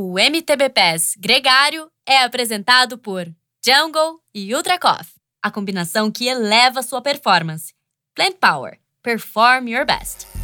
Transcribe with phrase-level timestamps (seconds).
[0.00, 3.26] O MTB Pass Gregário é apresentado por
[3.66, 7.74] Jungle e Ultra Coffee, a combinação que eleva sua performance.
[8.14, 8.78] Plant Power.
[9.02, 10.37] Perform your best.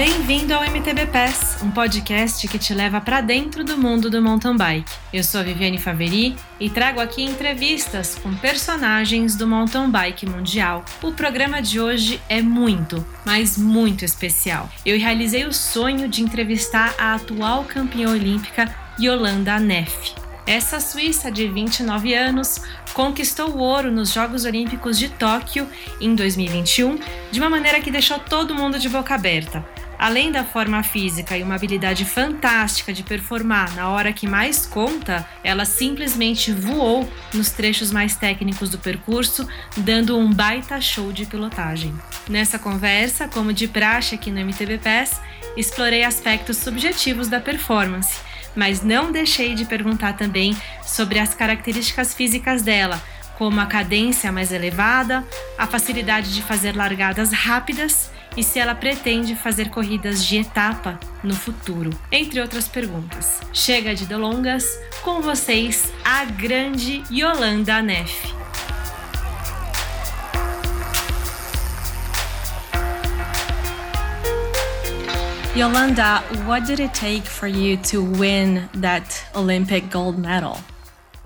[0.00, 4.56] Bem-vindo ao MTB Pass, um podcast que te leva para dentro do mundo do mountain
[4.56, 4.90] bike.
[5.12, 10.86] Eu sou Viviane Faveri e trago aqui entrevistas com personagens do mountain bike mundial.
[11.02, 14.70] O programa de hoje é muito, mas muito especial.
[14.86, 20.14] Eu realizei o sonho de entrevistar a atual campeã olímpica Yolanda Neff.
[20.46, 22.58] Essa suíça de 29 anos
[22.94, 25.68] conquistou o ouro nos Jogos Olímpicos de Tóquio
[26.00, 26.98] em 2021
[27.30, 29.62] de uma maneira que deixou todo mundo de boca aberta.
[30.00, 35.28] Além da forma física e uma habilidade fantástica de performar na hora que mais conta,
[35.44, 39.46] ela simplesmente voou nos trechos mais técnicos do percurso,
[39.76, 41.92] dando um baita show de pilotagem.
[42.26, 45.20] Nessa conversa, como de praxe aqui no MTB Pass,
[45.54, 48.20] explorei aspectos subjetivos da performance,
[48.56, 53.02] mas não deixei de perguntar também sobre as características físicas dela,
[53.36, 55.22] como a cadência mais elevada,
[55.58, 61.34] a facilidade de fazer largadas rápidas e se ela pretende fazer corridas de etapa no
[61.34, 63.38] futuro, entre outras perguntas.
[63.52, 64.64] Chega de delongas,
[65.02, 68.34] com vocês a grande Yolanda Neff.
[75.54, 80.56] Yolanda, what did it take for you to win that Olympic gold medal?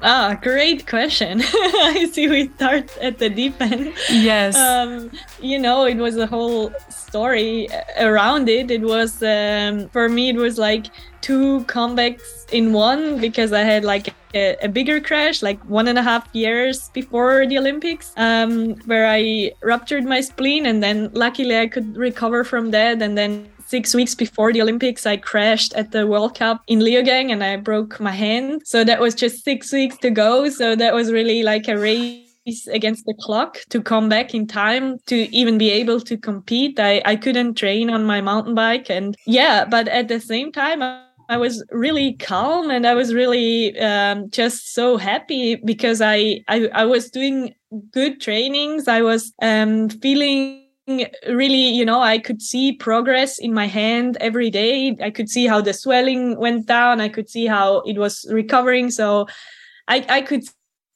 [0.03, 1.41] Ah, great question.
[1.45, 3.95] I see we start at the deep end.
[4.11, 4.55] Yes.
[4.55, 6.73] Um, you know, it was a whole
[7.15, 7.69] story
[8.01, 8.73] around it.
[8.73, 10.87] It was, um, for me, it was like
[11.21, 15.97] two comebacks in one because I had like a, a, bigger crash, like one and
[15.97, 20.67] a half years before the Olympics, um, where I ruptured my spleen.
[20.67, 23.01] And then luckily I could recover from that.
[23.01, 27.31] And then six weeks before the Olympics, I crashed at the World Cup in Leogang
[27.31, 28.63] and I broke my hand.
[28.65, 30.51] So that was just six weeks to go.
[30.51, 32.24] So that was really like a race
[32.71, 36.79] against the clock to come back in time to even be able to compete.
[36.79, 38.91] I, I couldn't train on my mountain bike.
[38.91, 40.83] And yeah, but at the same time,
[41.29, 46.69] I was really calm and I was really um, just so happy because I, I
[46.75, 47.55] I was doing
[47.93, 48.89] good trainings.
[48.89, 50.61] I was um, feeling
[51.29, 55.47] really you know i could see progress in my hand every day i could see
[55.47, 59.27] how the swelling went down i could see how it was recovering so
[59.89, 60.45] i i could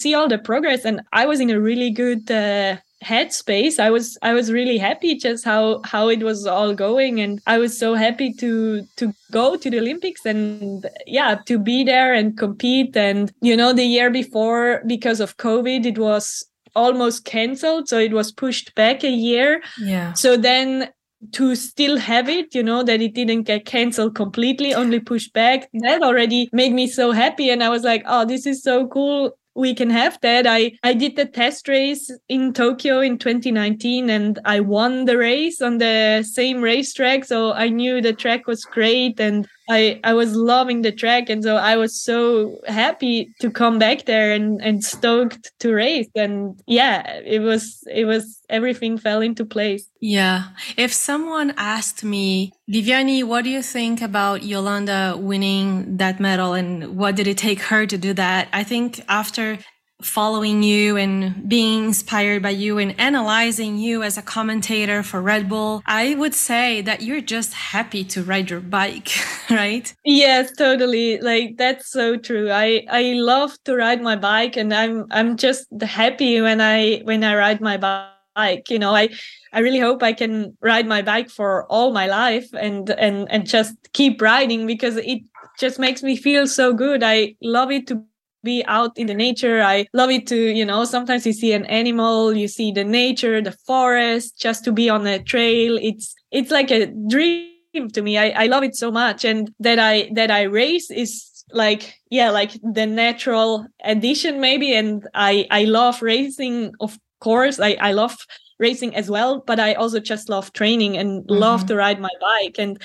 [0.00, 3.78] see all the progress and i was in a really good uh, headspace.
[3.78, 7.58] I was i was really happy just how how it was all going and i
[7.58, 12.36] was so happy to to go to the olympics and yeah to be there and
[12.36, 12.96] compete.
[12.96, 16.44] And you know the year before because of covid it was
[16.74, 19.62] almost canceled so it was pushed back a year.
[19.78, 20.12] Yeah.
[20.14, 20.90] So then
[21.32, 25.68] to still have it you know that it didn't get canceled completely only pushed back
[25.72, 27.50] that already made me so happy.
[27.50, 30.46] And i was like oh this is so cool we can have that.
[30.46, 35.60] I i did the test race in tokyo in 2019 and i won the race
[35.60, 37.24] on the same racetrack.
[37.24, 41.42] So i knew the track was great and I, I was loving the track and
[41.42, 46.08] so I was so happy to come back there and, and stoked to race.
[46.14, 49.88] And yeah it was it was everything fell into place.
[50.00, 50.48] Yeah.
[50.76, 56.96] If someone asked me Viviane what do you think about Jolanda winning that medal and
[56.96, 58.48] what did it take her to do that?
[58.52, 59.58] I think after
[60.00, 65.48] following you and being inspired by you and analyzing you as a commentator for Red
[65.48, 69.10] Bull, I would say that you're just happy to ride your bike,
[69.50, 69.92] right?
[70.04, 71.18] Yes, totally.
[71.20, 72.50] Like that's so true.
[72.50, 77.24] I I love to ride my bike and I'm I'm just happy when I when
[77.24, 78.70] I ride my bike.
[78.70, 79.08] You know, I
[79.52, 83.48] I really hope I can ride my bike for all my life and and and
[83.48, 85.22] just keep riding because it
[85.58, 87.02] just makes me feel so good.
[87.02, 88.04] I love it to
[88.42, 89.62] be out in the nature.
[89.62, 93.40] I love it to, you know, sometimes you see an animal, you see the nature,
[93.40, 95.78] the forest, just to be on a trail.
[95.80, 98.18] It's it's like a dream to me.
[98.18, 99.24] I, I love it so much.
[99.24, 104.74] And that I that I race is like yeah, like the natural addition maybe.
[104.74, 107.58] And I I love racing, of course.
[107.60, 108.16] I, I love
[108.58, 111.34] racing as well, but I also just love training and mm-hmm.
[111.34, 112.56] love to ride my bike.
[112.58, 112.80] And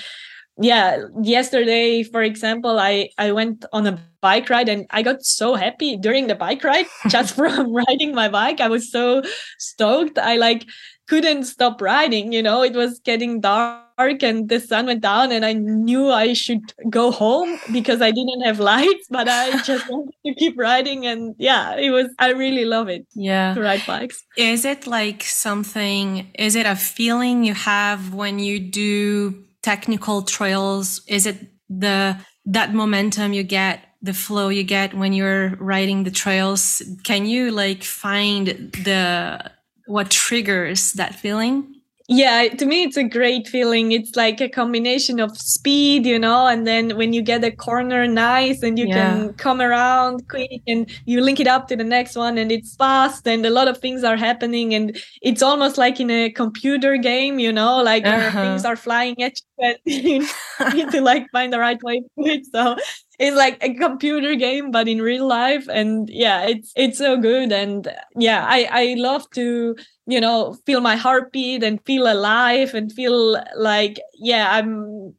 [0.58, 5.54] yeah yesterday for example i i went on a bike ride and i got so
[5.54, 6.86] happy during the bike ride.
[7.08, 9.22] Just from riding my bike i was so
[9.58, 10.18] stoked.
[10.18, 10.64] I like
[11.08, 12.62] couldn't stop riding you know?
[12.62, 17.12] It was getting dark and the sun went down and i knew i should go
[17.12, 21.76] home because i didn't have lights but i just wanted to keep riding and yeah
[21.76, 23.54] it was i really love it yeah.
[23.54, 24.24] to ride bikes.
[24.36, 31.00] Is it like something is it a feeling you have when you do technical trails?
[31.08, 31.38] Is it
[31.70, 36.82] the that momentum you get, the flow you get when you're riding the trails?
[37.02, 38.46] Can you like find
[38.84, 39.50] the
[39.86, 41.73] what triggers that feeling?
[42.08, 46.46] Yeah to me it's a great feeling it's like a combination of speed you know
[46.46, 48.94] and then when you get a corner nice and you yeah.
[48.94, 52.76] can come around quick and you link it up to the next one and it's
[52.76, 56.98] fast and a lot of things are happening and it's almost like in a computer
[56.98, 58.42] game you know like uh-huh.
[58.42, 59.78] things are flying at you and
[60.74, 62.76] you need to like find the right way to do it so
[63.18, 67.52] it's like a computer game but in real life and yeah it's it's so good
[67.52, 69.76] and yeah i i love to
[70.06, 75.14] you know feel my heartbeat and feel alive and feel like yeah i'm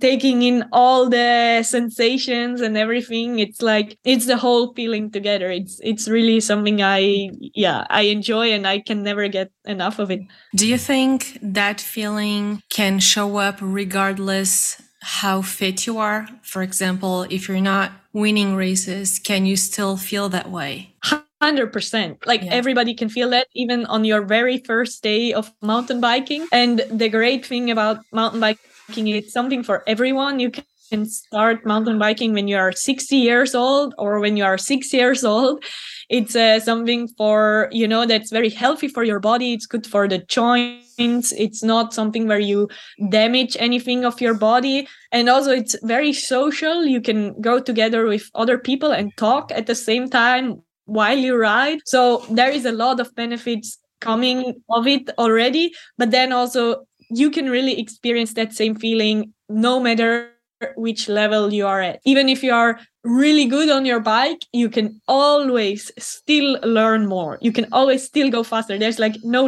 [0.00, 3.38] taking in all the sensations and everything.
[3.38, 5.50] It's like it's the whole feeling together.
[5.50, 10.10] It's it's really something i yeah i enjoy and i can never get enough of
[10.10, 10.20] it.
[10.54, 16.28] Do you think that feeling can show up regardless how fit you are.
[16.42, 20.94] For example, if you're not winning races, can you still feel that way?
[21.42, 22.52] 100% like yeah.
[22.52, 27.08] everybody can feel that even on your very first day of mountain biking and the
[27.08, 32.48] great thing about mountain biking it's something for everyone you can start mountain biking when
[32.48, 35.62] you are 60 years old or when you are 6 years old
[36.08, 40.08] it's uh, something for you know that's very healthy for your body it's good for
[40.08, 42.68] the joints it's not something where you
[43.08, 44.88] damage anything of your body.
[45.12, 46.84] And also it's very social.
[46.84, 51.36] You can go together with other people and talk at the same time while you
[51.36, 51.80] ride.
[51.84, 55.72] So there is a lot of benefits coming of it already.
[55.96, 60.30] But then also you can really experience that same feeling no matter
[60.76, 62.00] which level you are at.
[62.04, 67.38] Even if you are really good on your bike, you can always still learn more.
[67.40, 68.78] You can always still go faster.
[68.78, 69.44] There's like no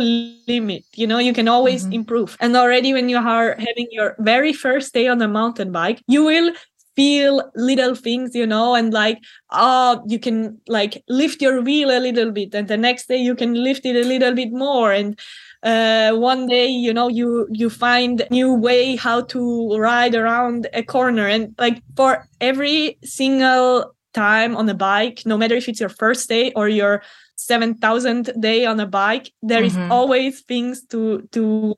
[0.47, 1.93] limit, you know, you can always mm-hmm.
[1.93, 2.37] improve.
[2.41, 6.25] And already when you are having your very first day on a mountain bike, you
[6.25, 6.53] will
[6.97, 9.19] feel little things you know and like
[9.53, 13.35] oh you can like lift your wheel a little bit and the next day you
[13.35, 15.19] can lift it a little bit more and
[15.62, 20.83] uh, one day you know you you find new way how to ride around a
[20.83, 25.89] corner and like for every single time on a bike no matter if it's your
[25.89, 27.03] first day or your
[27.37, 29.83] 7000th day on a bike there mm-hmm.
[29.83, 31.75] is always things to to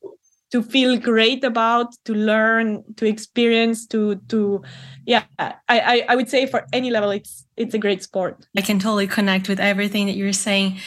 [0.53, 4.63] to feel great about to learn to experience to to
[5.07, 8.47] yeah I, I i would say for any level it's it's a great sport.
[8.57, 10.79] I can totally connect with everything that you're saying.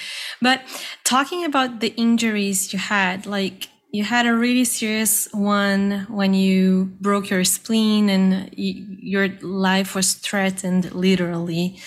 [0.42, 0.62] But
[1.04, 6.92] talking about the injuries you had like you had a really serious one when you
[7.00, 11.80] broke your spleen and your life was threatened literally.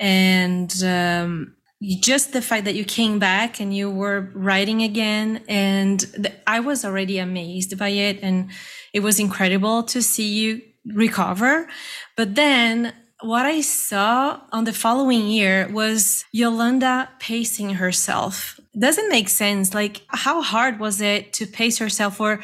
[0.00, 6.32] And um, just the fact that you came back and you were writing again and
[6.46, 8.50] i was already amazed by it and
[8.94, 10.62] it was incredible to see you
[10.94, 11.68] recover.
[12.16, 18.60] But then what i saw on the following year was jolanda pacing herself.
[18.78, 19.72] Doesn't make sense.
[19.72, 22.40] Like how hard was it to pace yourself or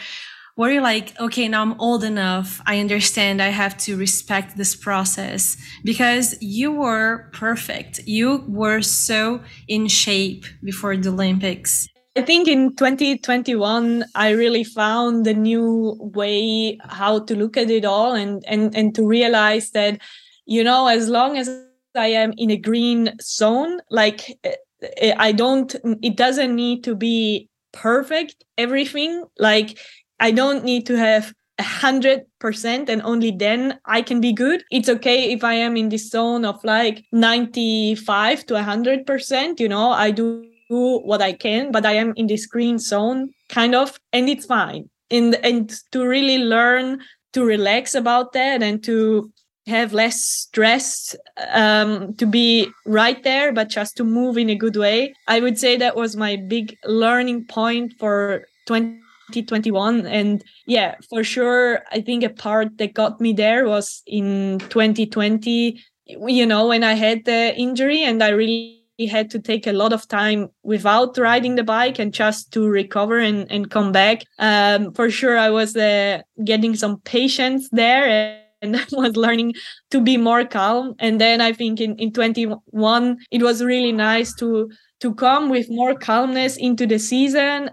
[0.56, 2.60] where you're like, okay, now I'm old enough.
[2.66, 8.00] I understand I have to respect this process because you were perfect.
[8.06, 11.88] You were so in shape before the Olympics.
[12.14, 17.86] I think in 2021, I really found a new way how to look at it
[17.86, 19.98] all and, and, and to realize that,
[20.44, 21.48] you know, as long as
[21.94, 27.48] I am in a green zone, like eh, I don't, it doesn't need to be
[27.72, 29.24] perfect, everything.
[29.38, 29.78] Like
[30.22, 34.62] I don't need to have a hundred percent and only then I can be good.
[34.70, 39.58] It's okay if I am in this zone of like 95 to a hundred percent,
[39.58, 43.74] you know, I do what I can, but I am in this green zone kind
[43.74, 44.88] of, and it's fine.
[45.10, 47.00] And and to really learn
[47.32, 49.30] to relax about that and to
[49.66, 51.16] have less stress
[51.52, 55.14] um, to be right there, but just to move in a good way.
[55.26, 61.24] I would say that was my big learning point for 20 2021 and yeah for
[61.24, 66.84] sure i think a part that got me there was in 2020 you know when
[66.84, 68.78] i had the injury and i really
[69.10, 73.18] had to take a lot of time without riding the bike and just to recover
[73.18, 78.76] and, and come back um, for sure i was uh, getting some patience there and
[78.76, 79.54] I was learning
[79.90, 80.94] to be more calm.
[81.00, 84.70] And then I think in, in 21, it was really nice to
[85.00, 87.70] to come with more calmness into the season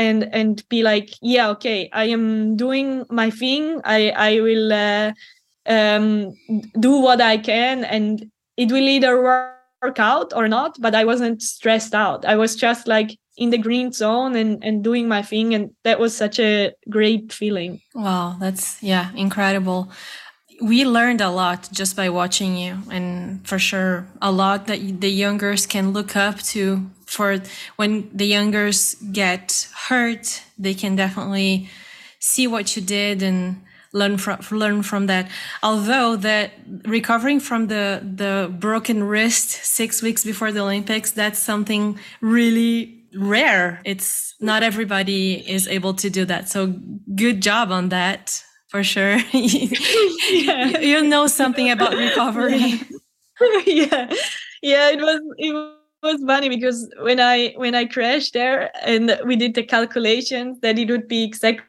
[0.00, 3.80] and and be like yeah okay i am doing my thing.
[3.84, 5.12] I i will uh,
[5.66, 6.34] um,
[6.78, 7.84] do what i can.
[7.84, 12.24] And it will either work out or not but i wasn't stressed out.
[12.24, 15.54] I was just like in the green zone and and doing my thing.
[15.54, 17.80] And that was such a great feeling.
[17.94, 19.90] Wow that's yeah incredible.
[20.62, 22.72] We learned a lot just by watching you.
[22.90, 27.38] And for sure a lot that the youngers can look up to for
[27.76, 31.68] when the youngers get hurt they can definitely
[32.20, 33.60] see what you did and
[33.92, 35.28] learn from learn from that.
[35.62, 36.52] Although that
[36.84, 43.80] recovering from the the broken wrist 6 weeks before the olympics that's something really rare.
[43.84, 46.48] It's not everybody is able to do that.
[46.48, 46.74] So
[47.16, 49.18] good job on that for sure.
[49.32, 52.80] You know something about recovery.
[53.66, 54.12] Yeah.
[54.62, 59.36] Yeah it was it was funny because when i when i crashed there and we
[59.36, 61.64] did the calculations that it would be exactly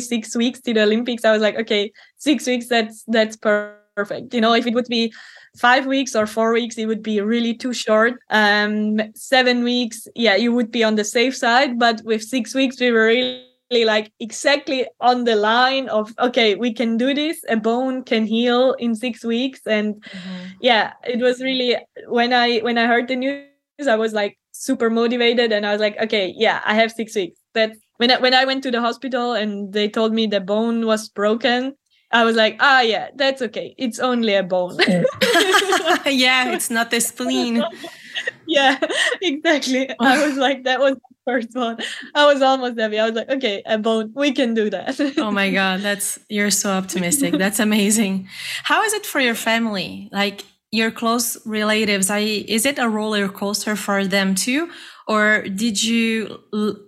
[0.00, 4.34] six weeks to the Olympics, I was like, okay, six weeks, that's that's perfect.
[4.34, 5.12] You know, if it would be
[5.56, 8.20] five weeks or four weeks, it would be really too short.
[8.30, 11.78] Um, seven weeks, yeah, you would be on the safe side.
[11.78, 16.72] But with six weeks, we were really like exactly on the line of okay, we
[16.72, 17.38] can do this.
[17.48, 20.46] A bone can heal in six weeks, and mm-hmm.
[20.60, 21.76] yeah, it was really
[22.08, 23.46] when I when I heard the news,
[23.84, 27.38] I was like super motivated, and I was like, okay, yeah, I have six weeks.
[27.52, 30.86] But when I, when I went to the hospital and they told me the bone
[30.86, 31.74] was broken,
[32.12, 33.74] I was like, ah, yeah, that's okay.
[33.78, 34.78] It's only a bone.
[36.06, 37.62] yeah, it's not the spleen.
[38.46, 38.78] yeah,
[39.20, 39.90] exactly.
[39.98, 41.78] I was like, that was the first one.
[42.14, 42.98] I was almost happy.
[42.98, 44.98] I was like, okay, a bone, we can do that.
[45.18, 47.34] oh my God, that's you're so optimistic.
[47.34, 48.28] That's amazing.
[48.62, 50.08] How is it for your family?
[50.12, 50.44] Like
[50.76, 54.70] your close relatives, I is it a roller coaster for them too?
[55.06, 56.40] or did you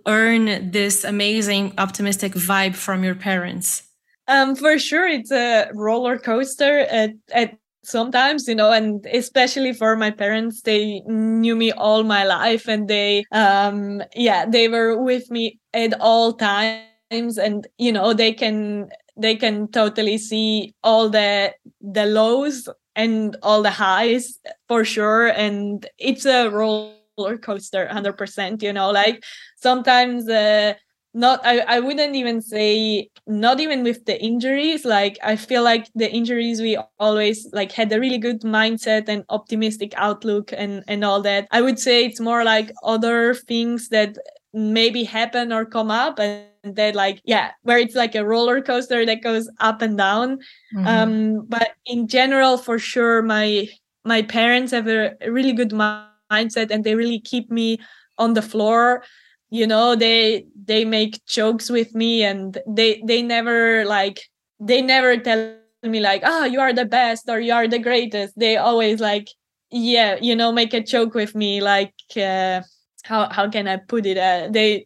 [0.05, 3.83] earn this amazing optimistic vibe from your parents
[4.27, 9.95] um, for sure it's a roller coaster at, at sometimes you know and especially for
[9.95, 15.31] my parents they knew me all my life and they um yeah they were with
[15.31, 21.53] me at all times and you know they can they can totally see all the
[21.81, 25.27] the lows and all the highs for sure.
[25.27, 29.23] And it's a roller coaster 100% you know like
[29.57, 30.73] sometimes uh,
[31.13, 35.87] not I, I wouldn't even say not even with the injuries like i feel like
[35.95, 41.03] the injuries we always like had a really good mindset and optimistic outlook and and
[41.03, 41.47] all that.
[41.51, 44.17] I would say it's more like other things that
[44.53, 49.05] maybe happen or come up and that like yeah where it's like a roller coaster
[49.05, 50.39] that goes up and down.
[50.75, 50.87] Mm-hmm.
[50.87, 53.67] um but in general for sure my
[54.03, 57.79] my parents have a really good mind mindset and they really keep me
[58.17, 59.03] on the floor.
[59.49, 64.21] You know they they make jokes with me and they they never like
[64.59, 67.79] they never tell me like ah oh, you are the best or you are the
[67.79, 68.37] greatest.
[68.37, 69.29] They always like
[69.71, 72.61] yeah you know make a joke with me like uh,
[73.09, 74.85] how how can i put it uh, they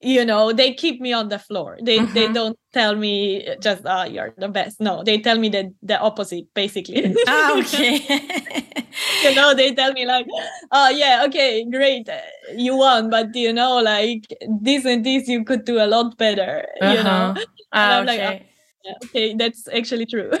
[0.00, 2.14] you know they keep me on the floor they mm-hmm.
[2.14, 5.72] they don't tell me just ah oh, you're the best no they tell me the
[5.82, 7.98] the opposite basically ah, okay
[9.24, 10.26] you know they tell me like
[10.70, 12.08] oh yeah okay great
[12.54, 14.26] you won but you know like
[14.60, 16.92] this and this you could do a lot better uh-huh.
[16.92, 17.34] you know
[17.72, 18.26] ah, okay.
[18.26, 18.55] Like,
[18.88, 20.30] oh, okay that's actually true.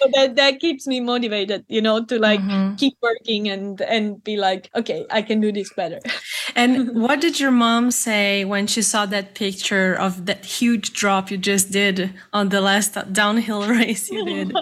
[0.00, 2.76] So that that keeps me motivated you know to like mm-hmm.
[2.76, 6.00] keep working and and be like okay i can do this better.
[6.56, 11.30] And what did your mom say when she saw that picture of that huge drop
[11.30, 14.52] you just did on the last downhill race you did?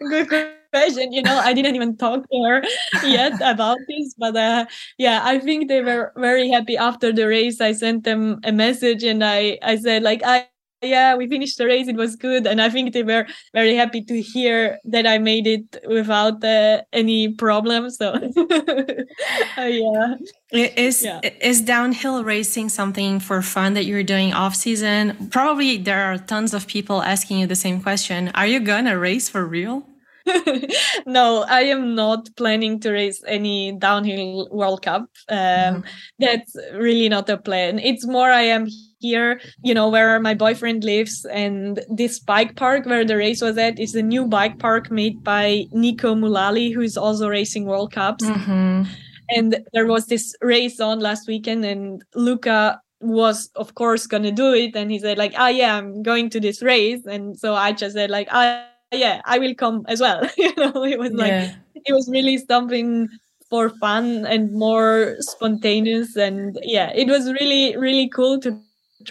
[0.00, 0.28] Good
[0.72, 2.62] question you know i didn't even talk to her
[3.04, 4.66] yet about this but uh,
[4.98, 7.60] yeah i think they were very happy after the race.
[7.60, 10.46] I sent them a message and i i said like i
[10.86, 14.02] yeah we finished the race it was good and i think they were very happy
[14.02, 20.14] to hear that i made it without uh, any problems so uh, yeah
[20.52, 21.20] is yeah.
[21.40, 26.54] is downhill racing something for fun that you're doing off season probably there are tons
[26.54, 29.86] of people asking you the same question are you gonna race for real
[31.06, 35.02] no, I am not planning to race any downhill World Cup.
[35.28, 35.80] Um, mm-hmm.
[36.18, 37.78] That's really not a plan.
[37.78, 38.66] It's more I am
[38.98, 43.58] here, you know, where my boyfriend lives, and this bike park where the race was
[43.58, 47.92] at is a new bike park made by Neko Mulally, who is also racing World
[47.92, 48.24] Cups.
[48.24, 48.84] Mm-hmm.
[49.30, 54.54] And there was this race on last weekend, and Luca was of course gonna do
[54.54, 57.70] it and he said like ah yeah i'm going to this race and so i
[57.70, 60.28] just said like ah yeah, I will come as well.
[60.36, 61.54] you know, it was like yeah.
[61.74, 63.08] it was really something
[63.48, 68.60] for fun and more spontaneous and yeah, it was really really cool to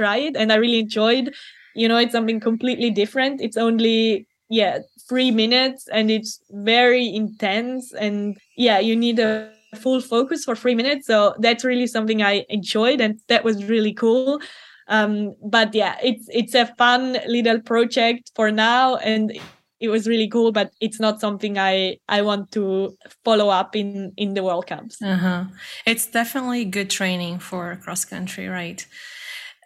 [0.03, 1.33] it and I really enjoyed.
[1.75, 3.41] You know, it's something completely different.
[3.41, 10.01] It's only yeah, 3 minutes and it's very intense and yeah, you need a full
[10.01, 11.07] focus for three minutes.
[11.07, 14.39] So that's really something I enjoyed, and that was really cool.
[14.87, 19.37] Um, but yeah, it's it's a fun little project for now, and
[19.79, 20.51] it was really cool.
[20.51, 25.01] But it's not something I I want to follow up in in the World Cups.
[25.01, 25.45] Uh-huh.
[25.85, 28.85] It's definitely good training for cross country, right?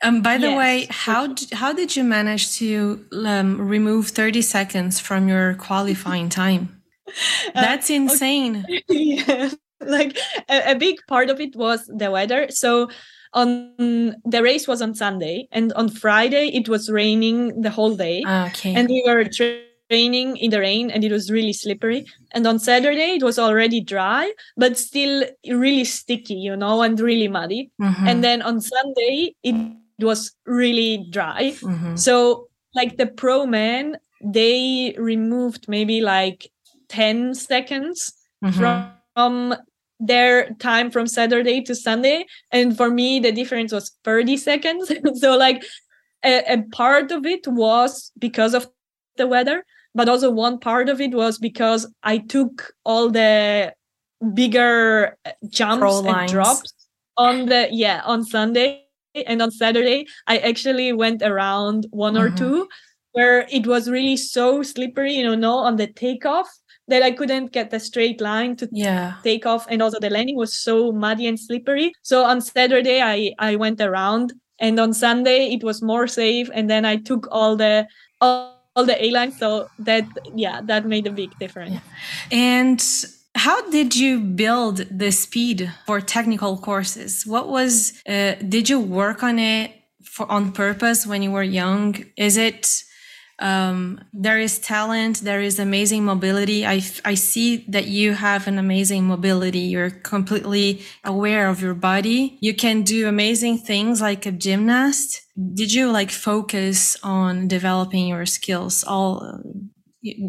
[0.01, 4.41] Um, by the Yes, way, how d- how did you manage to um, remove thirty
[4.41, 6.81] seconds from your qualifying time?
[7.07, 8.65] Uh, That's insane.
[8.89, 9.49] yeah.
[9.81, 10.17] Like
[10.49, 12.47] a, a big part of it was the weather.
[12.49, 12.89] So
[13.33, 18.23] on the race was on sunday and on friday it was raining the whole day.
[18.25, 18.73] Okay.
[18.73, 22.05] and we were tra- training in the rain and it was really slippery.
[22.33, 27.27] And on saturday it was already dry but still really sticky you know and really
[27.27, 27.69] muddy.
[27.81, 29.55] Mhm, and then on sunday it
[30.03, 31.97] was really dry mhm.
[31.97, 36.51] so like the pro men they removed maybe like
[36.89, 38.13] 10 seconds
[38.43, 38.91] Mhm.
[39.13, 39.55] from
[39.99, 42.25] their time from Saturday to Sunday.
[42.51, 44.91] And for me, the difference was 30 seconds.
[45.19, 45.63] so, like,
[46.23, 48.67] a, a part of it was because of
[49.17, 53.73] the weather, but also one part of it was because I took all the
[54.33, 56.73] bigger uh, jumps and drops
[57.17, 58.85] on the, yeah, on Sunday.
[59.15, 62.37] And on Saturday, I actually went around one or Mhm.
[62.37, 62.67] two
[63.13, 66.47] where it was really so slippery, you know, no, on the takeoff
[66.87, 69.15] that I couldn't get the straight line to Yeah.
[69.23, 73.33] take off and also the landing was so muddy and slippery so on saturday i
[73.37, 77.57] i went around and on sunday it was more safe and then i took all
[77.57, 77.85] the
[78.21, 81.81] all, all the a lines so that yeah that made a big difference
[82.31, 82.79] And
[83.39, 87.25] how did you build the speed for technical courses?
[87.25, 89.71] What was, uh, did you work on it
[90.03, 91.95] for on purpose when you were young?
[92.17, 92.83] Is it,
[93.39, 96.65] um, there is talent, there is amazing mobility.
[96.65, 99.59] I, I see that you have an amazing mobility.
[99.59, 102.37] You're completely aware of your body.
[102.41, 105.21] You can do amazing things like a gymnast.
[105.53, 109.41] Did you like focus on developing your skills all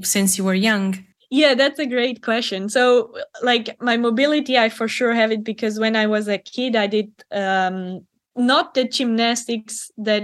[0.03, 1.05] since you were young?
[1.31, 2.69] Yeah, that's a great question.
[2.69, 6.75] So, like my mobility, I for sure have it because when I was a kid,
[6.75, 8.05] I did um,
[8.37, 10.23] not the gymnastics that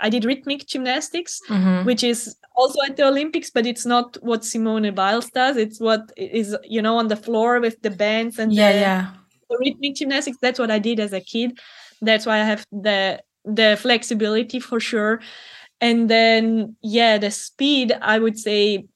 [0.00, 1.84] I did rhythmic gymnastics, Mhm.
[1.84, 5.56] which is also at the Olympics, but it's not what Simone Biles does.
[5.56, 9.06] It's what is you know on the floor with the bands and Yeah, the, yeah.
[9.50, 10.38] the rhythmic gymnastics.
[10.40, 11.58] That's what I did as a kid.
[12.00, 15.20] That's why I have the the flexibility for sure.
[15.80, 17.92] And then yeah, the speed.
[18.00, 18.86] I would say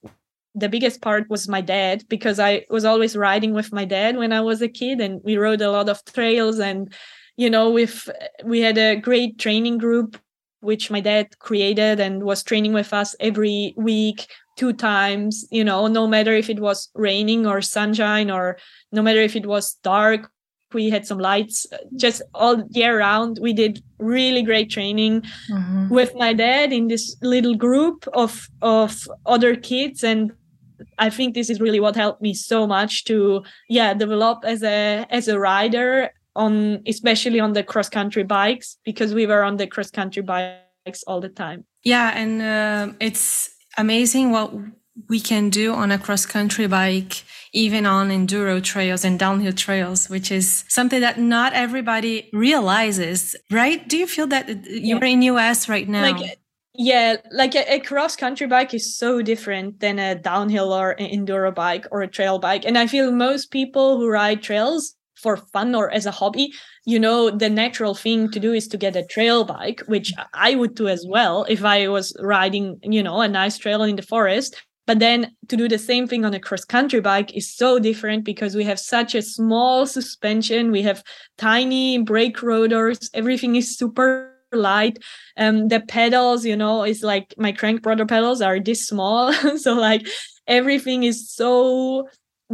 [0.55, 4.33] the biggest part was my dad because I was always riding with my dad when
[4.33, 6.59] I was a kid, and we rode a lot of trails.
[6.61, 6.93] And
[7.37, 8.09] you know, with
[8.45, 10.17] we had a great training group
[10.61, 15.87] which my dad created and was training with us every week two times you know
[15.89, 18.57] no matter if it was raining or sunshine or
[18.93, 20.31] no matter if it was dark
[20.73, 25.91] we had some lights just all year round we did really great training Mhm.
[25.91, 30.33] with my dad in this little group of of other kids and
[30.99, 35.07] i think this is really what helped me so much to yeah develop as a
[35.11, 39.67] as a rider on especially on the cross country bikes because we were on the
[39.67, 44.53] cross country bikes all the time Yeah, and um it's amazing what
[45.09, 50.09] we can do on a cross country bike, even on enduro trails and downhill trails,
[50.09, 53.87] which is something that not everybody realizes, right?
[53.89, 56.13] Do you feel that you're in US right now?
[56.13, 56.39] like
[56.75, 61.07] yeah like a, a cross country bike is so different than a downhill or an
[61.09, 62.65] enduro bike or a trail bike.
[62.65, 66.53] And i feel most people who ride trails for fun or as a hobby
[66.85, 70.55] you know the natural thing to do is to get a trail bike which i
[70.57, 74.03] would do as well if i was riding you know a nice trail in the
[74.03, 74.57] forest.
[74.87, 78.23] But then to do the same thing on a cross country bike is so different
[78.23, 80.71] because we have such a small suspension.
[80.71, 81.03] We have
[81.39, 83.09] tiny brake rotors.
[83.15, 84.99] Everything is super light
[85.37, 89.75] um the pedals you know is like my crank brother pedals are this small so
[89.75, 90.07] like
[90.47, 92.09] everything is so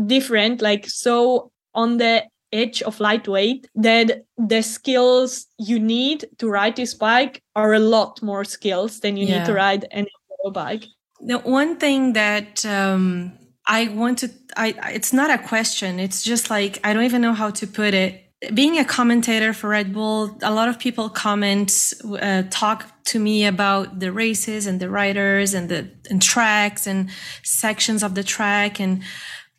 [0.06, 6.74] different like so on the edge of lightweight that the skills you need to ride
[6.76, 10.84] this bike are a lot more skills than you need to ride any enduro bike
[11.20, 13.32] The one thing that um,
[13.66, 16.00] I want to, I- it's not a question.
[16.00, 18.29] It's just like, I don't even know how to put it.
[18.54, 23.44] Being a commentator for Red Bull, a lot of people comment, uh, talk to me
[23.44, 27.10] about the races and the riders and the and tracks and
[27.42, 29.02] sections of the track and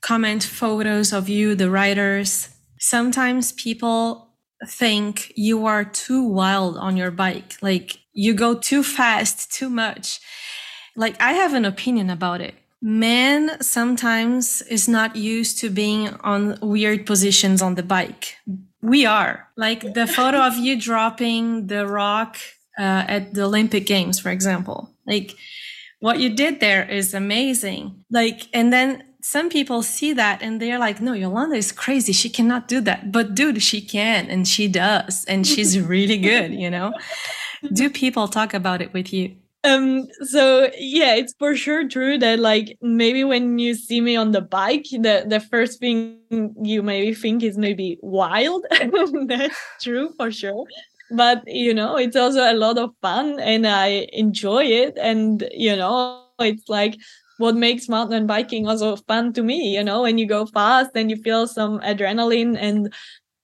[0.02, 2.50] comment photos of you, the riders.
[2.80, 4.30] Sometimes people
[4.68, 7.58] think you are too wild on your bike.
[7.62, 10.20] Like you go too fast, too much
[10.96, 12.56] like I have an opinion about it.
[12.84, 18.38] man sometimes is not used to being on weird positions on the bike.
[18.82, 19.48] We are.
[19.56, 22.38] Like the photo of you dropping the rock
[22.78, 24.90] uh, at the Olympic Games, for example.
[25.06, 25.36] Like
[26.00, 28.04] what you did there is amazing.
[28.10, 32.12] Like, and then some people see that and they're like, no, Jolanda is crazy.
[32.12, 33.12] She cannot do that.
[33.12, 35.26] But dude, she can and she does.
[35.26, 36.94] And she's really good, you know?
[37.72, 39.36] Do people talk about it with you?
[39.64, 44.32] Um so yeah it's for sure true that like maybe when you see me on
[44.32, 46.18] the bike the the first thing
[46.64, 48.66] you maybe think is maybe wild.
[49.28, 50.66] That's true for sure.
[51.12, 54.98] But you know it's also a lot of fun and i enjoy it.
[54.98, 56.96] And you know it's like
[57.38, 61.10] what makes mountain biking also fun to me you know when you go fast and
[61.12, 62.58] you feel some adrenaline.
[62.60, 62.92] And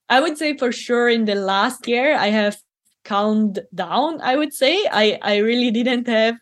[0.09, 2.57] i would say for sure in the last year i have
[3.07, 4.75] calmed down i would say.
[4.91, 6.35] I i really didn't have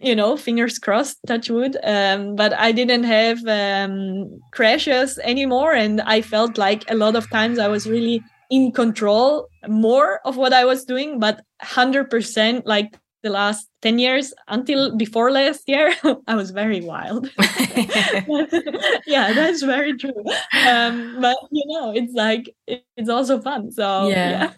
[0.00, 6.00] you know fingers crossed touch wood um, but i didn't have um, crashes anymore and
[6.02, 10.52] i felt like a lot of times i was really in control more of what
[10.52, 15.94] i was doing but 100% like the last 10 years until before last year
[16.26, 17.30] i was very wild.
[19.06, 20.24] Yeah that's very true.
[20.66, 24.30] Um, but you know it's like it's also fun so yeah.
[24.30, 24.52] yeah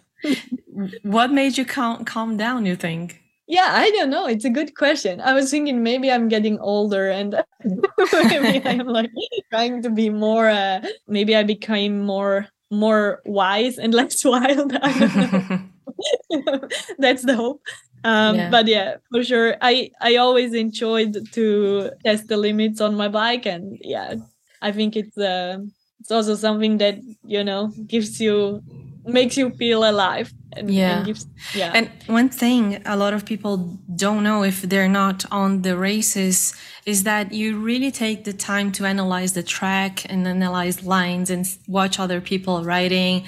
[1.02, 3.20] what made you calm calm down you think?
[3.46, 4.26] Yeah i don't know.
[4.26, 5.20] It's a good question.
[5.20, 7.42] I was thinking maybe i'm getting older and
[8.12, 9.10] maybe i'm like
[9.50, 14.72] trying to be more uh, maybe i became more more wise and less wild.
[16.98, 17.62] That's the hope.
[18.04, 18.50] Um, yeah.
[18.50, 19.56] but yeah for sure.
[19.60, 24.14] I i always enjoyed to test the limits on my bike and yeah
[24.60, 25.58] i think it's uh
[26.00, 28.62] it's also something that you know gives you
[29.06, 30.98] makes you feel alive and, yeah.
[30.98, 31.72] and gives, yeah.
[31.74, 36.54] And one thing a lot of people don't know if they're not on the races
[36.86, 41.46] is that you really take the time to analyze the track and analyze lines and
[41.66, 43.24] watch other people riding.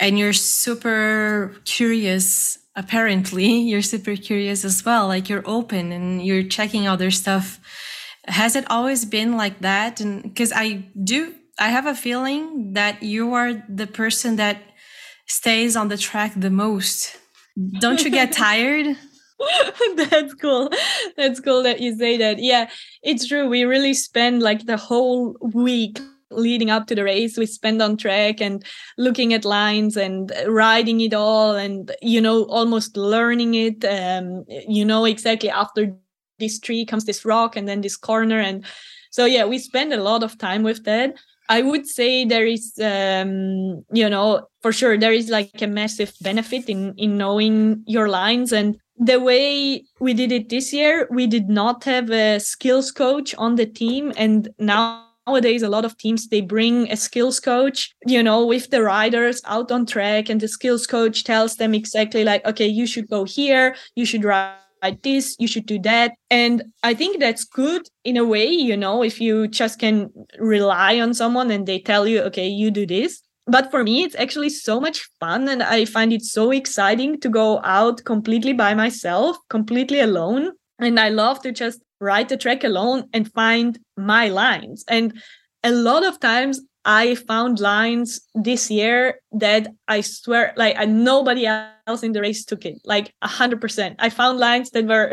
[0.00, 6.42] And you're super curious apparently you're super curious as well like you're open and you're
[6.42, 7.60] checking other stuff.
[8.26, 10.00] Has it always been like that?
[10.00, 14.62] And because i do i have a feeling that you are the person that
[15.26, 17.16] stays on the track the most.
[17.80, 18.96] Don't you get tired?
[19.96, 20.70] That's cool.
[21.16, 22.38] That's cool that you say that.
[22.38, 22.70] Yeah,
[23.02, 23.48] it's true.
[23.48, 25.98] We really spend like the whole week
[26.32, 28.64] leading up to the race we spend on track and
[28.96, 34.84] looking at lines and riding it all and you know almost learning it um you
[34.84, 35.94] know exactly after
[36.38, 38.64] this tree comes this rock and then this corner and
[39.10, 41.14] so yeah we spend a lot of time with that
[41.52, 46.14] I would say there is, um, you know, for sure there is like a massive
[46.22, 48.52] benefit in in knowing your lines.
[48.52, 51.06] And the way we did it this year.
[51.10, 55.84] We did not have a skills coach on the team, and now nowadays a lot
[55.84, 60.30] of teams they bring a skills coach you know with the riders out on track.
[60.30, 63.76] And the skills coach tells them exactly like okay you should go here.
[63.94, 66.12] You should ride like this you should do that.
[66.30, 71.00] And i think that's good in a way you know if you just can rely
[71.00, 73.22] on someone and they tell you okay you do this.
[73.46, 77.28] But for me it's actually so much fun and i find it so exciting to
[77.28, 80.50] go out completely by myself completely alone.
[80.78, 84.84] And i love to just ride the track alone and find my lines.
[84.88, 85.20] And
[85.62, 92.02] a lot of times I found lines this year that I swear, like nobody else
[92.02, 93.96] in the race took it, like a hundred percent.
[93.98, 95.12] I found lines that were,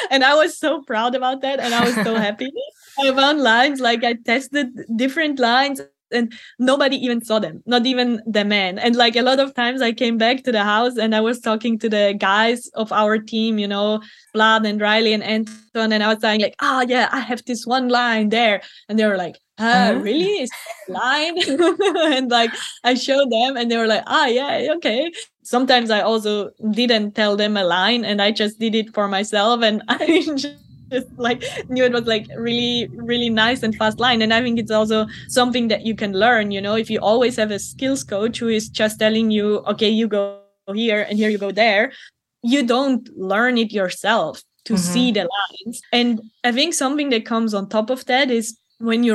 [0.10, 2.50] and I was so proud about that, and I was so happy.
[2.98, 5.80] I found lines like I tested different lines
[6.12, 9.82] and nobody even saw them not even the men and like a lot of times
[9.82, 13.18] i came back to the house and i was talking to the guys of our
[13.18, 14.00] team you know
[14.34, 17.66] vlad and riley and anton and i was saying like oh yeah i have this
[17.66, 18.60] one line there.
[18.88, 20.42] And they were like uh, really?
[20.42, 20.50] Is
[20.88, 21.36] line?
[22.16, 22.50] And like
[22.82, 25.12] i showed them and they were like ah yeah okay.
[25.42, 29.62] Sometimes i also didn't tell them a line and i just did it for myself
[29.62, 30.26] and i
[30.90, 34.22] just like knew it was like really really nice and fast line.
[34.22, 36.76] And i think it's also something that you can learn you know?
[36.76, 40.40] If you always have a skills coach who is just telling you okay you go
[40.74, 41.92] here and here you go there
[42.42, 44.92] you don't learn it yourself to mm-hmm.
[44.92, 45.80] see the lines.
[45.92, 49.14] And i think something that comes on top of that is when you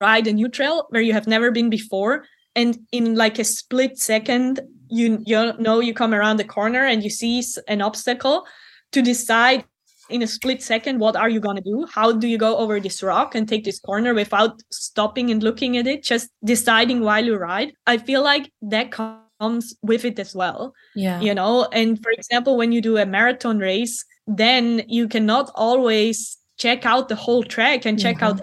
[0.00, 3.98] ride a new trail where you have never been before and in like a split
[3.98, 8.46] second you you know you come around the corner and you see an obstacle
[8.92, 9.64] to decide
[10.10, 11.86] in a split second what are you going to do?
[11.92, 15.76] How do you go over this rock and take this corner without stopping and looking
[15.76, 17.72] at it just deciding while you ride?
[17.86, 21.20] I feel like that comes with it as well yeah.
[21.20, 21.68] you know?
[21.72, 27.08] And for example when you do a marathon race then you cannot always check out
[27.08, 28.24] the whole track and check mm-hmm.
[28.24, 28.40] out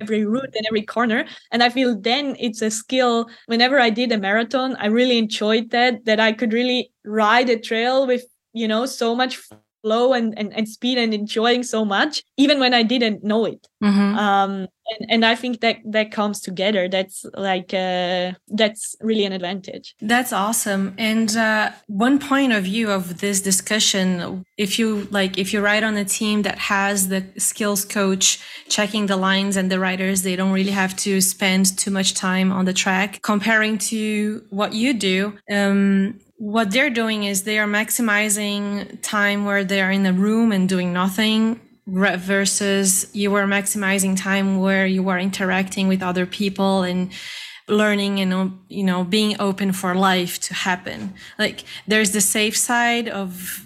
[0.00, 1.24] every route and every corner.
[1.52, 3.28] And i feel then it's a skill.
[3.46, 7.58] Whenever i did a marathon i really enjoyed that that i could really ride a
[7.58, 9.40] trail with you know so much
[9.82, 13.66] flow and, and, and speed and enjoying so much even when i didn't know it.
[13.82, 14.18] Mm-hmm.
[14.18, 16.88] um and, and i think that that comes together.
[16.88, 19.94] That's like uh that's really an advantage.
[20.00, 20.94] That's awesome.
[20.98, 25.84] And uh one point of view of this discussion if you like if you ride
[25.84, 28.38] on a team that has the skills coach
[28.68, 32.52] checking the lines and the riders they don't really have to spend too much time
[32.52, 37.66] on the track comparing to what you do um what they're doing is they are
[37.66, 44.16] maximizing time where they are in a room and doing nothing versus you are maximizing
[44.16, 47.12] time where you are interacting with other people and
[47.68, 51.12] learning and um, you know being open for life to happen.
[51.38, 53.62] Like there's the safe side of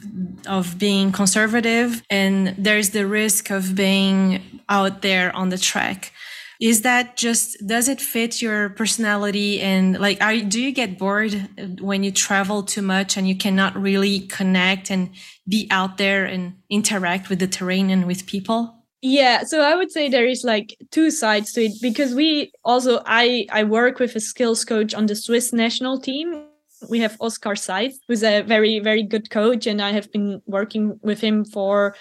[0.48, 6.12] of being conservative and there's the risk of being out there on the track
[6.60, 11.48] is that just does it fit your personality and like are do you get bored
[11.80, 15.10] when you travel too much and you cannot really connect and
[15.48, 18.84] be out there and interact with the terrain and with people?
[19.02, 23.02] Yeah so i would say there is like two sides to it because we also
[23.04, 26.46] i i work with a skills coach on the swiss national team.
[26.88, 30.98] We have oscar seitz who's a very very good coach and i have been working
[31.02, 31.96] with him for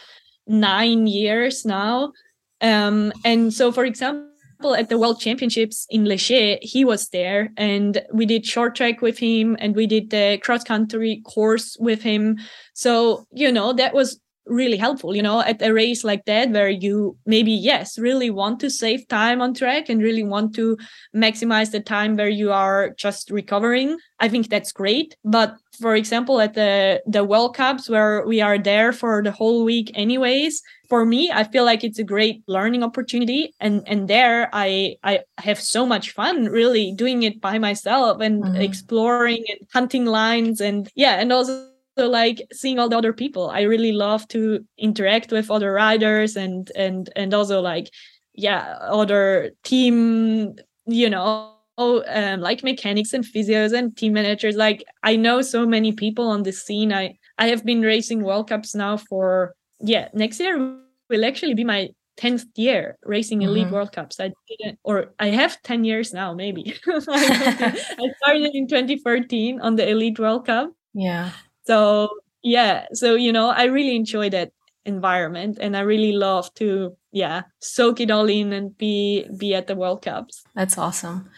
[0.46, 2.12] nine years now.
[2.60, 4.33] Um, and so for example
[4.72, 9.02] at the World Championships in Les Gets, he was there, and we did short track
[9.02, 12.38] with him, and we did the cross country course with him.
[12.74, 15.16] So you know that was really helpful.
[15.16, 19.08] You know, at a race like that, where you maybe yes really want to save
[19.08, 20.78] time on track and really want to
[21.16, 23.98] maximize the time where you are just recovering.
[24.20, 25.16] I think that's great.
[25.24, 29.64] But for example, at the the World Cups, where we are there for the whole
[29.66, 30.62] week anyways
[30.94, 33.52] for me i feel like it's a great learning opportunity.
[33.60, 38.44] And and there i i have so much fun really doing it by myself and
[38.44, 38.62] mm-hmm.
[38.62, 41.66] exploring and hunting lines and yeah and also
[41.98, 43.50] like seeing all the other people.
[43.50, 47.90] I really love to interact with other riders and and and also like
[48.36, 50.54] yeah other team
[50.86, 54.56] you know um, like mechanics and physios and team managers.
[54.56, 56.94] Like i know so many people on the scene.
[56.94, 61.64] I i have been racing world cups now for yeah next year will actually be
[61.64, 63.74] my 10th year racing elite mm-hmm.
[63.74, 64.20] world cups.
[64.20, 66.76] I didn't or i have 10 years now maybe.
[66.88, 70.72] I started in 2013 on the elite world cup.
[70.94, 71.32] Yeah.
[71.66, 72.10] So
[72.44, 72.86] yeah.
[72.94, 74.52] So you know i really enjoy that
[74.86, 79.68] environment and i really love to yeah soak it all in and be be at
[79.68, 80.44] the world cups.
[80.56, 81.30] That's awesome.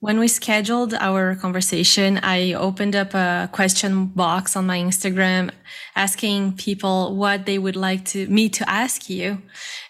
[0.00, 5.50] When we scheduled our conversation i opened up a question box on my instagram
[5.96, 9.42] asking people what they would like to me to ask you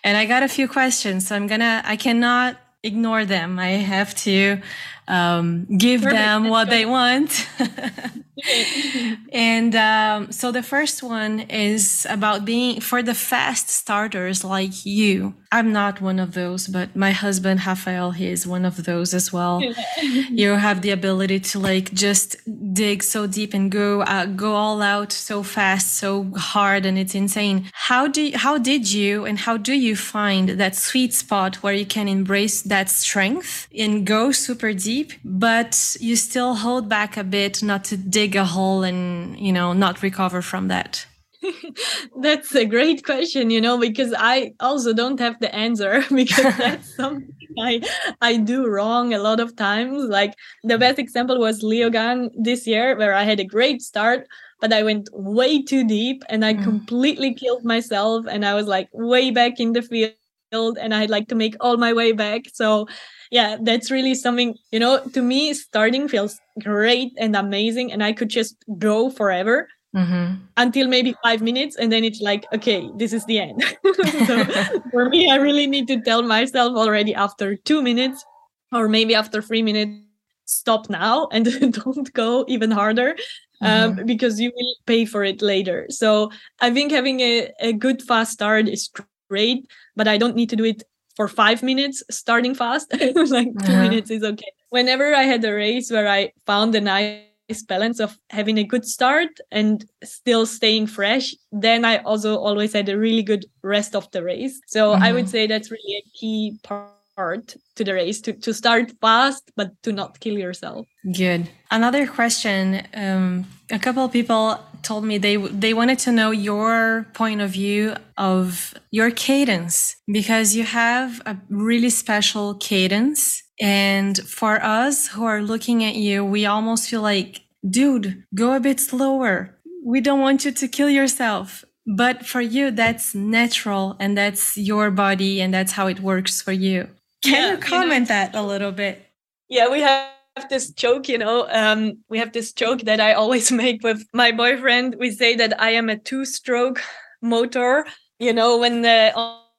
[0.05, 3.59] and i got a few questions so i'm gonna i cannot ignore them.
[3.59, 4.61] I have to
[5.09, 6.19] um, give Perfect.
[6.19, 7.49] them what they want.
[9.33, 15.35] and um, so the first one is about being for the fast starters like you.
[15.53, 19.33] I'm not one of those, but my husband Rafael, he is one of those as
[19.33, 19.61] well.
[20.31, 22.37] you have the ability to like just
[22.73, 27.17] dig so deep and go uh, go all out so fast, so hard, and it's
[27.17, 27.69] insane.
[27.73, 31.75] How do you, how did you and how do you find that sweet spot where
[31.75, 37.25] you can embrace that strength and go super deep, but you still hold back a
[37.25, 41.07] bit, not to dig a hole and you know not recover from that?
[42.21, 46.95] that's a great question you know because i also don't have the answer because that's
[46.97, 47.81] something i
[48.21, 50.35] i do wrong a lot of times like
[50.65, 54.27] the best example was leogang this year where i had a great start
[54.61, 56.63] but i went way too deep and i mm.
[56.63, 60.13] completely killed myself and i was like way back in the field
[60.53, 62.87] and i like to make all my way back so
[63.31, 68.13] yeah that's really something you know to me starting feels great and amazing and i
[68.13, 70.35] could just go forever mm-hmm.
[70.57, 73.63] until maybe five minutes and then it's like okay this is the end
[74.27, 74.45] so
[74.91, 78.25] for me i really need to tell myself already after two minutes
[78.73, 80.05] or maybe after three minutes
[80.47, 81.47] stop now and
[81.85, 83.15] don't go even harder
[83.63, 84.07] um, mm-hmm.
[84.07, 88.33] because you will pay for it later so i think having a, a good fast
[88.33, 88.91] start is
[89.31, 89.67] great
[89.97, 90.83] but i don't need to do it
[91.17, 93.83] for five minutes starting fast It was like 2 uh-huh.
[93.83, 98.17] minutes is okay whenever i had a race where i found a nice balance of
[98.31, 103.23] having a good start and still staying fresh then i also always had a really
[103.23, 105.03] good rest of the race so mm-hmm.
[105.07, 105.31] i would mm-hmm.
[105.31, 109.93] say that's really a key part to the race to, to start fast but to
[109.93, 115.75] not kill yourself good another question um, a couple of people told me they they
[115.75, 121.91] wanted to know your point of view of your cadence because you have a really
[121.91, 123.43] special cadence.
[123.61, 128.61] And for us who are looking at you we almost feel like dude go a
[128.61, 129.57] bit slower.
[129.85, 131.65] We don't want you to kill yourself.
[131.87, 136.53] But for you that's natural and that's your body and that's how it works for
[136.53, 136.89] you.
[137.23, 139.07] Can yeah, you comment you know, that a little bit?
[139.49, 140.09] Yeah we have
[140.49, 144.33] this joke, you know, um, we have this joke that I always make with my
[144.33, 144.97] boyfriend.
[144.99, 146.81] We say that I am a two-stroke
[147.23, 147.87] motor.
[148.19, 149.13] You know, when the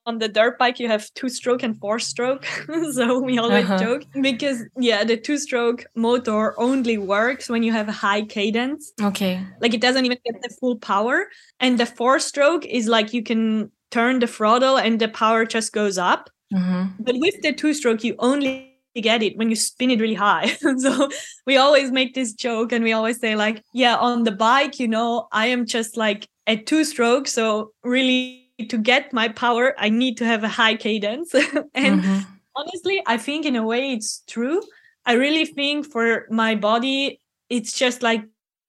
[0.07, 2.45] on the dirt bike you have two-stroke and four-stroke,
[2.91, 3.77] so we always uh-huh.
[3.77, 8.93] joke because yeah, the two-stroke motor only works when you have a high cadence.
[9.01, 11.27] Okay, like it doesn't even get the full power,
[11.59, 15.97] and the four-stroke is like you can turn the throttle and the power just goes
[15.97, 16.29] up.
[16.53, 17.03] Mm-hmm.
[17.03, 20.47] But with the two-stroke, you only get it when you spin it really high.
[20.77, 21.09] so
[21.45, 24.87] we always make this joke and we always say like, yeah, on the bike, you
[24.87, 27.31] know, I am just like at two strokes.
[27.31, 31.33] So really to get my power, I need to have a high cadence.
[31.73, 32.19] and mm-hmm.
[32.55, 34.61] honestly, I think in a way it's true.
[35.05, 38.23] I really think for my body, it's just like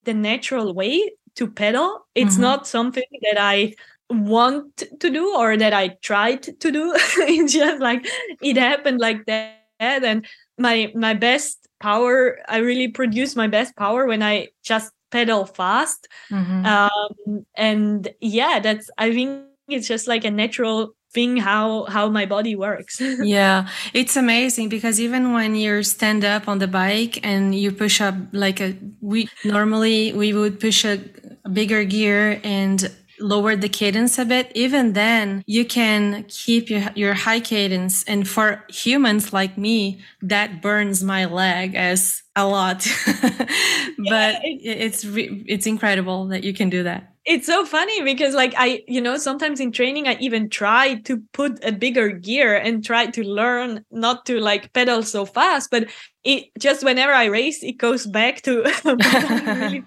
[0.05, 2.07] the natural way to pedal.
[2.15, 2.43] It's mm-hmm.
[2.43, 3.75] not something that I
[4.09, 6.93] want to do or that I tried to do.
[6.97, 8.07] it's just like
[8.43, 10.27] it happened like that head and
[10.59, 16.09] my my best power i really produce my best power when i just pedal fast
[16.31, 16.65] mm-hmm.
[16.65, 22.25] um, and yeah that's i think it's just like a natural thing how how my
[22.25, 27.55] body works yeah it's amazing because even when you stand up on the bike and
[27.55, 30.99] you push up like a we normally we would push a,
[31.45, 32.91] a bigger gear and
[33.23, 38.03] lower the cadence a bit, even then you can keep your, your high cadence.
[38.05, 42.87] And for humans like me, that burns my leg as a lot.
[43.17, 48.53] but yeah, it's it's incredible that you can do that it's so funny because like
[48.57, 52.85] i you know sometimes in training i even try to put a bigger gear and
[52.85, 55.89] try to learn not to like pedal so fast but
[56.25, 58.65] it just whenever i race it goes back to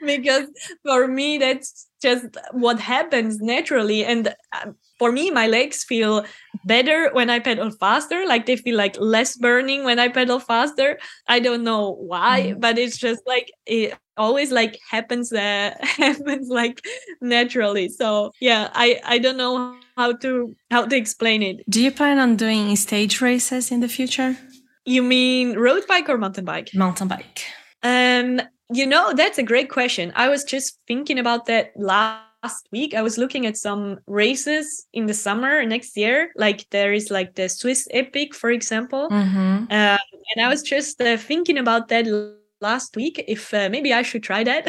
[0.04, 0.48] because
[0.84, 4.04] for me that's just what happens naturally.
[4.04, 6.24] And um, for me my legs feel
[6.64, 8.26] better when i pedal faster.
[8.26, 10.98] Like they feel like less burning when i pedal faster.
[11.28, 12.60] I don't know why mm.
[12.60, 16.80] but it's just like it always like happens uh, happens like
[17.20, 17.88] naturally.
[17.88, 21.64] So yeah i i don't know how to how to explain it.
[21.68, 24.36] Do you plan on doing stage races in the future?
[24.84, 26.70] You mean road bike or mountain bike?
[26.74, 27.44] Mountain bike.
[27.82, 28.40] Um
[28.72, 30.12] you know, that's a great question.
[30.14, 32.94] I was just thinking about that last week.
[32.94, 36.32] I was looking at some races in the summer next year.
[36.36, 39.08] Like there is like the Swiss Epic, for example.
[39.10, 39.64] Mm-hmm.
[39.70, 39.98] Uh,
[40.34, 42.06] and I was just uh, thinking about that
[42.60, 44.68] last week if uh, maybe I should try that.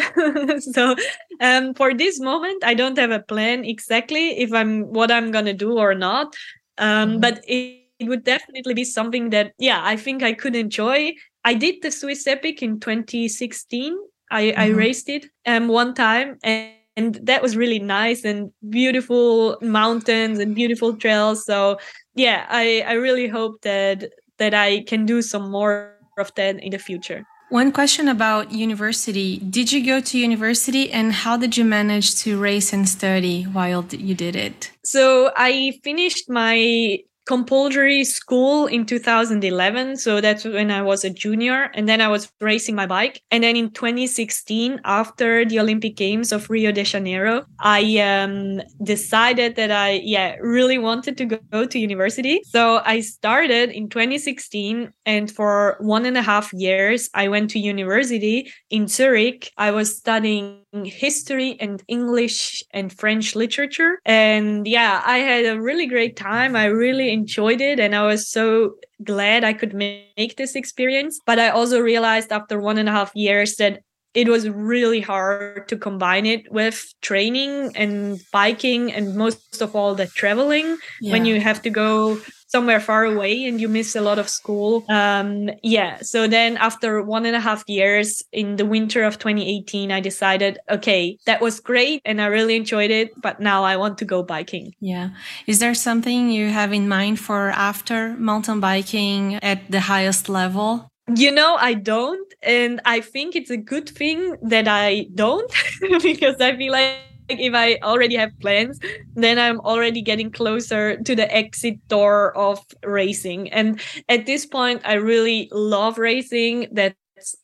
[0.74, 0.96] so
[1.40, 5.54] um, for this moment, I don't have a plan exactly if I'm what I'm gonna
[5.54, 6.36] do or not.
[6.78, 7.20] Um, mm-hmm.
[7.20, 11.54] But it, it would definitely be something that yeah I think I could enjoy I
[11.54, 13.98] did the Swiss Epic in 2016.
[14.30, 14.60] I, mm-hmm.
[14.60, 20.40] I raced it um, one time and, and that was really nice and beautiful mountains
[20.40, 21.46] and beautiful trails.
[21.46, 21.80] So
[22.16, 26.72] yeah, I, I really hope that that I can do some more of that in
[26.72, 27.26] the future.
[27.50, 29.38] One question about university.
[29.38, 33.86] Did you go to university and how did you manage to race and study while
[33.92, 34.72] you did it?
[34.84, 41.70] So I finished my compulsory school in 2011 so that's when i was a junior
[41.76, 43.22] and then i was racing my bike.
[43.30, 49.56] And then in 2016 after the olympic games of rio de janeiro i um, decided
[49.56, 52.42] that i yeah really wanted to go to university.
[52.46, 57.60] So i started in 2016 and for one and a half years i went to
[57.60, 59.52] university in zurich.
[59.58, 64.00] I was studying history and english and french literature.
[64.06, 66.56] And yeah i had a really great time.
[66.56, 71.20] I really enjoyed it and I was so glad I could make this experience.
[71.26, 73.82] But I also realized after one and a half years that
[74.14, 79.96] it was really hard to combine it with training and biking and most of all
[79.96, 81.14] the traveling yeah.
[81.14, 82.20] when you have to go
[82.52, 84.84] somewhere far away and you miss a lot of school.
[84.90, 86.02] Um, yeah.
[86.02, 90.60] So then after one and a half years in the winter of 2018, I decided,
[90.70, 94.22] okay, that was great and I really enjoyed it, but now I want to go
[94.22, 94.76] biking.
[94.82, 95.12] Yeah.
[95.48, 100.92] Is there something you have in mind for after mountain biking at the highest level?
[101.16, 102.34] You know, I don't.
[102.44, 105.52] And I think it's a good thing that I don't
[106.02, 108.80] because I feel like if I already have plans,
[109.16, 113.52] then I'm already getting closer to the exit door of racing.
[113.52, 113.80] And
[114.10, 116.68] at this point, I really love racing.
[116.72, 116.96] That's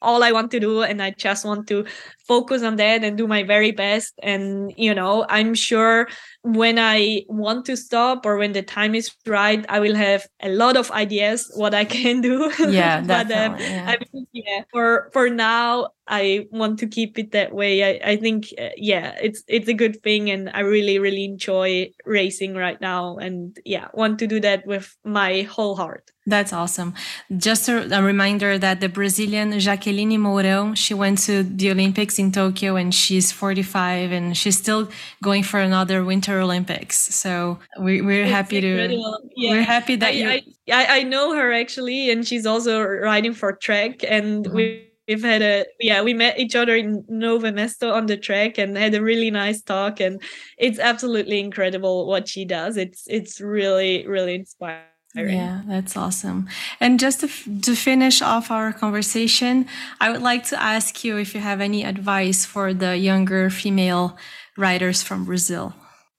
[0.01, 0.81] all I want to do.
[0.81, 1.85] And I just want to
[2.27, 6.07] focus on that and do my very best and you know i'm sure
[6.41, 10.49] when i want to stop or when the time is right i will have a
[10.49, 13.85] lot of ideas what i can do yeah but um, yeah.
[13.87, 18.15] I mean, yeah for for now i want to keep it that way i, I
[18.17, 22.79] think uh, yeah it's it's a good thing and i really really enjoy racing right
[22.81, 26.93] now and yeah want to do that with my whole heart that's awesome.
[27.37, 32.33] Just a, a, reminder that the Brazilian Jacqueline Mourão, she went to the Olympics in
[32.33, 34.89] Tokyo and she's 45 and she's still
[35.23, 36.97] going for another Winter Olympics.
[37.15, 39.19] So we, we're it's happy incredible.
[39.23, 39.51] to, yeah.
[39.51, 40.27] we're happy that I, you.
[40.69, 44.53] I, I know her actually, and she's also riding for Trek and mm-hmm.
[44.55, 48.57] we we've had a yeah we met each other in Nove Mesto on the track
[48.57, 50.21] and had a really nice talk and
[50.57, 54.83] it's absolutely incredible what she does it's it's really really inspiring
[55.15, 56.47] yeah, that's awesome.
[56.79, 57.27] And just to,
[57.61, 59.65] to finish off our conversation,
[59.99, 64.17] I would like to ask you if you have any advice for the younger female
[64.57, 65.73] riders from Brazil.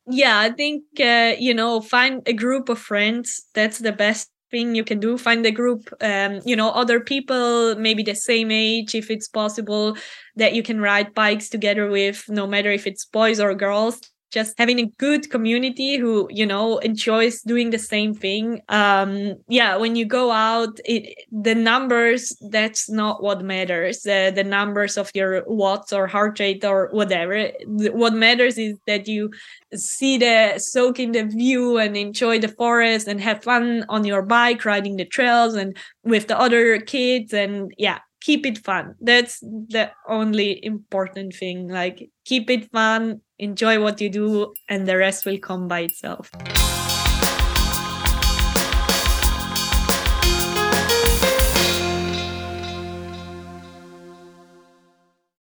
[0.06, 3.44] Yeah, I think, uh, you know, find a group of friends.
[3.54, 7.74] That's the best thing you can do find a group um, you know other people
[7.76, 9.96] maybe the same age if it's possible
[10.36, 14.54] that you can ride bikes together with no matter if it's boys or girls just
[14.58, 18.60] having a good community who you know enjoys doing the same thing.
[18.68, 24.06] Um yeah when you go out it the numbers that's not what matters.
[24.06, 29.08] Uh, the numbers of your watts or heart rate or whatever what matters is that
[29.08, 29.30] you
[29.74, 34.22] see the soak in the view and enjoy the forest and have fun on your
[34.22, 38.94] bike riding the trails and with the other kids and yeah keep it fun.
[39.00, 44.96] That's the only important thing like keep it fun enjoy what you do and the
[44.96, 46.30] rest will come by itself